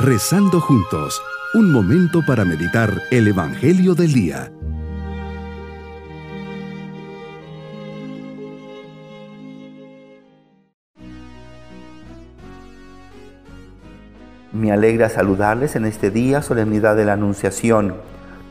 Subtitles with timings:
[0.00, 1.20] Rezando juntos,
[1.54, 4.52] un momento para meditar el Evangelio del Día.
[14.52, 17.96] Me alegra saludarles en este día, solemnidad de la Anunciación.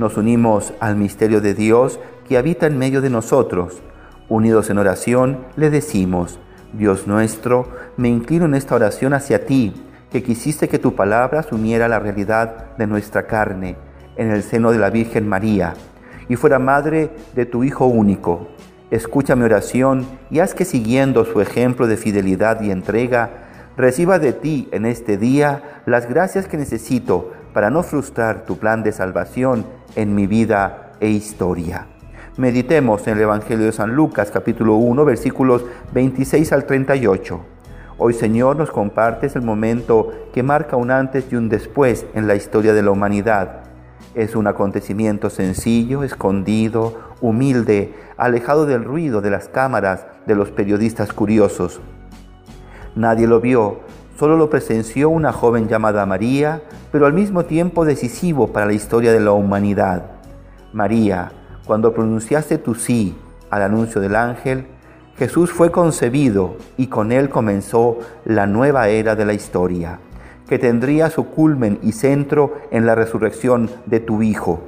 [0.00, 3.82] Nos unimos al misterio de Dios que habita en medio de nosotros.
[4.28, 6.40] Unidos en oración, le decimos,
[6.72, 11.88] Dios nuestro, me inclino en esta oración hacia ti, que quisiste que tu palabra asumiera
[11.88, 13.76] la realidad de nuestra carne
[14.16, 15.74] en el seno de la Virgen María
[16.28, 18.48] y fuera madre de tu Hijo único.
[18.90, 23.30] Escucha mi oración y haz que siguiendo su ejemplo de fidelidad y entrega,
[23.76, 28.82] reciba de ti en este día las gracias que necesito para no frustrar tu plan
[28.82, 31.86] de salvación en mi vida e historia.
[32.36, 37.55] Meditemos en el Evangelio de San Lucas capítulo 1 versículos 26 al 38.
[37.98, 42.34] Hoy Señor nos compartes el momento que marca un antes y un después en la
[42.34, 43.62] historia de la humanidad.
[44.14, 51.14] Es un acontecimiento sencillo, escondido, humilde, alejado del ruido de las cámaras de los periodistas
[51.14, 51.80] curiosos.
[52.94, 53.80] Nadie lo vio,
[54.18, 56.60] solo lo presenció una joven llamada María,
[56.92, 60.02] pero al mismo tiempo decisivo para la historia de la humanidad.
[60.74, 61.32] María,
[61.64, 63.16] cuando pronunciaste tu sí
[63.48, 64.66] al anuncio del ángel,
[65.18, 69.98] Jesús fue concebido y con él comenzó la nueva era de la historia,
[70.46, 74.60] que tendría su culmen y centro en la resurrección de tu Hijo,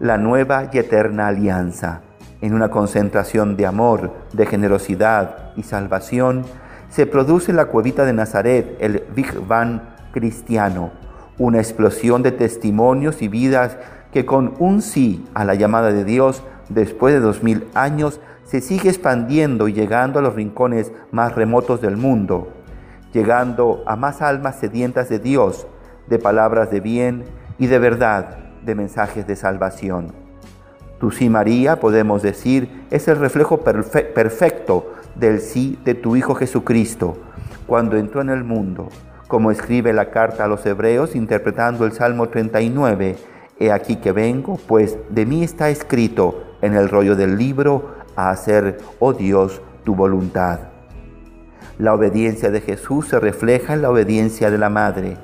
[0.00, 2.02] la nueva y eterna alianza.
[2.42, 6.44] En una concentración de amor, de generosidad y salvación,
[6.90, 9.80] se produce la cuevita de Nazaret, el Big Bang
[10.12, 10.90] cristiano,
[11.38, 13.78] una explosión de testimonios y vidas
[14.12, 18.62] que con un sí a la llamada de Dios después de dos mil años se
[18.62, 22.48] sigue expandiendo y llegando a los rincones más remotos del mundo,
[23.12, 25.66] llegando a más almas sedientas de Dios,
[26.06, 27.24] de palabras de bien
[27.58, 30.12] y de verdad, de mensajes de salvación.
[30.98, 37.18] Tu sí, María, podemos decir, es el reflejo perfecto del sí de tu Hijo Jesucristo,
[37.66, 38.88] cuando entró en el mundo,
[39.26, 43.16] como escribe la carta a los hebreos interpretando el Salmo 39,
[43.60, 48.30] He aquí que vengo, pues de mí está escrito en el rollo del libro a
[48.30, 50.58] hacer, oh Dios, tu voluntad.
[51.78, 55.16] La obediencia de Jesús se refleja en la obediencia de la Madre.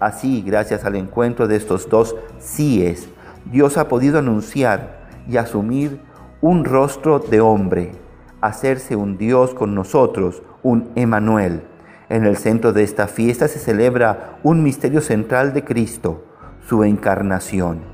[0.00, 3.08] Así, gracias al encuentro de estos dos síes,
[3.44, 6.00] Dios ha podido anunciar y asumir
[6.40, 7.92] un rostro de hombre,
[8.40, 11.62] hacerse un Dios con nosotros, un Emanuel.
[12.08, 16.24] En el centro de esta fiesta se celebra un misterio central de Cristo,
[16.66, 17.89] su encarnación.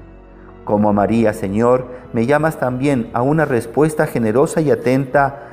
[0.66, 5.44] Como María, Señor, me llamas también a una respuesta generosa y atenta,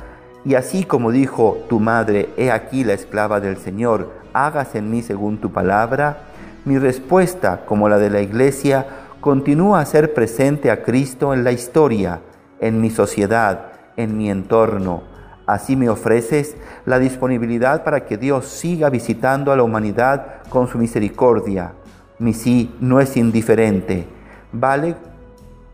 [0.43, 5.03] y así como dijo tu madre, he aquí la esclava del Señor, hágase en mí
[5.03, 6.23] según tu palabra,
[6.65, 8.87] mi respuesta, como la de la Iglesia,
[9.21, 12.21] continúa a ser presente a Cristo en la historia,
[12.59, 15.03] en mi sociedad, en mi entorno.
[15.45, 16.57] Así me ofreces
[16.87, 21.73] la disponibilidad para que Dios siga visitando a la humanidad con su misericordia
[22.19, 24.07] mi sí no es indiferente,
[24.53, 24.95] vale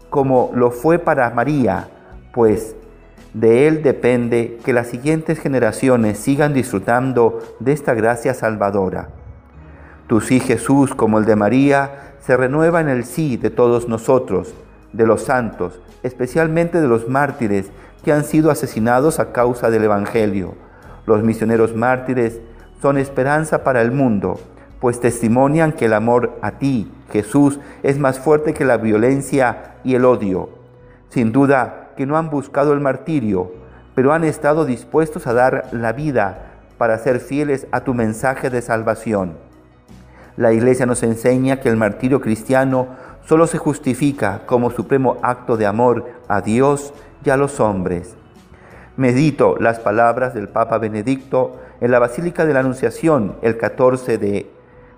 [0.10, 1.90] como lo fue para María,
[2.34, 2.76] pues
[3.34, 9.10] de él depende que las siguientes generaciones sigan disfrutando de esta gracia salvadora.
[10.08, 14.56] Tu sí Jesús, como el de María, se renueva en el sí de todos nosotros,
[14.94, 17.70] de los santos, especialmente de los mártires
[18.04, 20.56] que han sido asesinados a causa del Evangelio.
[21.06, 22.40] Los misioneros mártires
[22.82, 24.40] son esperanza para el mundo
[24.80, 29.96] pues testimonian que el amor a ti, Jesús, es más fuerte que la violencia y
[29.96, 30.50] el odio.
[31.10, 33.52] Sin duda que no han buscado el martirio,
[33.96, 36.46] pero han estado dispuestos a dar la vida
[36.78, 39.34] para ser fieles a tu mensaje de salvación.
[40.38, 42.88] La Iglesia nos enseña que el martirio cristiano
[43.26, 46.94] solo se justifica como supremo acto de amor a Dios
[47.26, 48.16] y a los hombres.
[48.96, 54.50] Medito las palabras del Papa Benedicto en la Basílica de la Anunciación el 14 de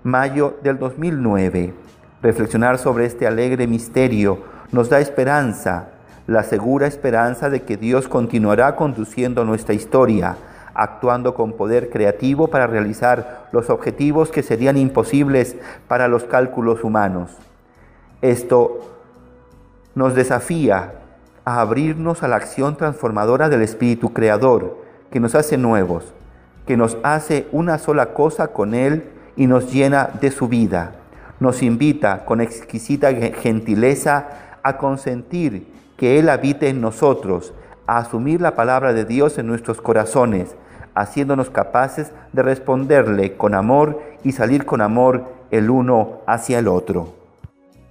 [0.02, 1.74] mayo del 2009.
[2.22, 4.38] Reflexionar sobre este alegre misterio
[4.72, 5.88] nos da esperanza,
[6.26, 10.36] la segura esperanza de que Dios continuará conduciendo nuestra historia,
[10.74, 15.56] actuando con poder creativo para realizar los objetivos que serían imposibles
[15.88, 17.30] para los cálculos humanos.
[18.22, 18.80] Esto
[19.94, 20.94] nos desafía
[21.44, 24.78] a abrirnos a la acción transformadora del Espíritu Creador,
[25.10, 26.12] que nos hace nuevos,
[26.66, 29.04] que nos hace una sola cosa con Él
[29.36, 30.92] y nos llena de su vida.
[31.40, 37.52] Nos invita con exquisita gentileza a consentir que Él habite en nosotros,
[37.86, 40.54] a asumir la palabra de Dios en nuestros corazones,
[40.94, 47.14] haciéndonos capaces de responderle con amor y salir con amor el uno hacia el otro.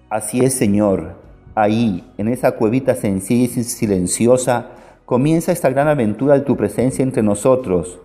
[0.10, 1.16] Así es, Señor.
[1.56, 4.68] Ahí, en esa cuevita sencilla y silenciosa,
[5.06, 8.00] comienza esta gran aventura de tu presencia entre nosotros.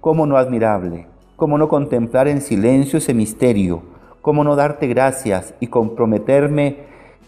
[0.00, 1.06] ¿Cómo no admirable?
[1.36, 3.82] ¿Cómo no contemplar en silencio ese misterio?
[4.22, 6.78] ¿Cómo no darte gracias y comprometerme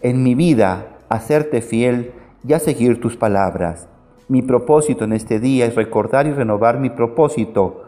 [0.01, 2.13] en mi vida a serte fiel
[2.43, 3.87] y a seguir tus palabras?
[4.27, 7.83] Mi propósito en este día es recordar y renovar mi propósito,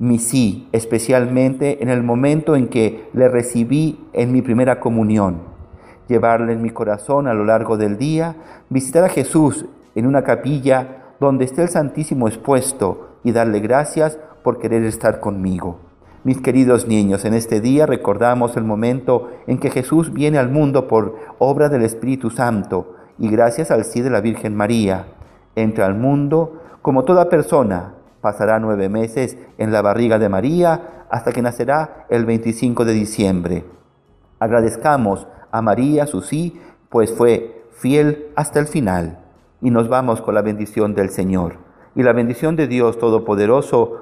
[0.00, 5.42] mi sí, especialmente en el momento en que le recibí en mi primera comunión.
[6.08, 8.34] Llevarle en mi corazón a lo largo del día,
[8.68, 14.58] visitar a Jesús en una capilla donde esté el Santísimo expuesto y darle gracias por
[14.58, 15.78] querer estar conmigo.
[16.24, 20.86] Mis queridos niños, en este día recordamos el momento en que Jesús viene al mundo
[20.86, 25.06] por obra del Espíritu Santo y gracias al sí de la Virgen María
[25.56, 31.32] entra al mundo, como toda persona, pasará nueve meses en la barriga de María hasta
[31.32, 33.64] que nacerá el 25 de diciembre.
[34.38, 39.18] Agradezcamos a María su sí, pues fue fiel hasta el final.
[39.60, 41.56] Y nos vamos con la bendición del Señor.
[41.94, 44.01] Y la bendición de Dios Todopoderoso,